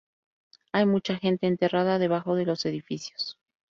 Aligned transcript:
Hay 0.71 0.87
mucha 0.87 1.17
gente 1.19 1.45
enterrada 1.45 1.99
debajo 1.99 2.33
de 2.35 2.45
los 2.47 2.65
edificios. 2.65 3.37